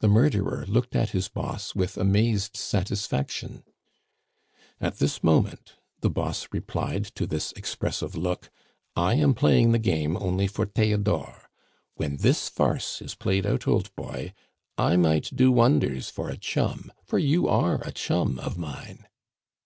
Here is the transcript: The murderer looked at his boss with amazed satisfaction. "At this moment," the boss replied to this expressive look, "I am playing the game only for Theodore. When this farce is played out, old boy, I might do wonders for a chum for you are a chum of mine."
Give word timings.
The 0.00 0.08
murderer 0.08 0.66
looked 0.68 0.94
at 0.94 1.12
his 1.12 1.28
boss 1.30 1.74
with 1.74 1.96
amazed 1.96 2.54
satisfaction. 2.54 3.64
"At 4.78 4.98
this 4.98 5.24
moment," 5.24 5.72
the 6.02 6.10
boss 6.10 6.48
replied 6.52 7.06
to 7.14 7.26
this 7.26 7.50
expressive 7.52 8.14
look, 8.14 8.50
"I 8.94 9.14
am 9.14 9.32
playing 9.32 9.72
the 9.72 9.78
game 9.78 10.18
only 10.18 10.46
for 10.48 10.66
Theodore. 10.66 11.48
When 11.94 12.18
this 12.18 12.50
farce 12.50 13.00
is 13.00 13.14
played 13.14 13.46
out, 13.46 13.66
old 13.66 13.96
boy, 13.96 14.34
I 14.76 14.96
might 14.98 15.34
do 15.34 15.50
wonders 15.50 16.10
for 16.10 16.28
a 16.28 16.36
chum 16.36 16.92
for 17.02 17.18
you 17.18 17.48
are 17.48 17.80
a 17.88 17.92
chum 17.92 18.38
of 18.38 18.58
mine." 18.58 19.08